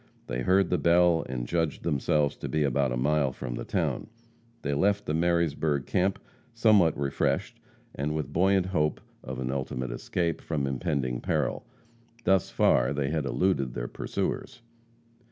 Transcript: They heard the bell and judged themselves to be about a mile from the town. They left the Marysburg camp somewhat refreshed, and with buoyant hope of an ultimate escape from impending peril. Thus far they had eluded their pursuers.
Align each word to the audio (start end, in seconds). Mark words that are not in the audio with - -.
They 0.25 0.41
heard 0.41 0.71
the 0.71 0.79
bell 0.79 1.23
and 1.29 1.45
judged 1.47 1.83
themselves 1.83 2.35
to 2.37 2.49
be 2.49 2.63
about 2.63 2.91
a 2.91 2.97
mile 2.97 3.31
from 3.31 3.53
the 3.53 3.63
town. 3.63 4.07
They 4.63 4.73
left 4.73 5.05
the 5.05 5.13
Marysburg 5.13 5.85
camp 5.85 6.17
somewhat 6.55 6.97
refreshed, 6.97 7.59
and 7.93 8.15
with 8.15 8.33
buoyant 8.33 8.65
hope 8.65 8.99
of 9.23 9.37
an 9.39 9.51
ultimate 9.51 9.91
escape 9.91 10.41
from 10.41 10.65
impending 10.65 11.21
peril. 11.21 11.65
Thus 12.23 12.49
far 12.49 12.93
they 12.93 13.11
had 13.11 13.27
eluded 13.27 13.75
their 13.75 13.87
pursuers. 13.87 14.63